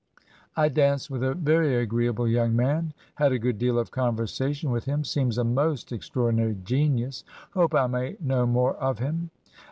[0.57, 4.71] 'I danced with a very agree able young man, had a good deal of conversation
[4.71, 9.29] with him, seems a most extraordinary genius; hope I may know more of him.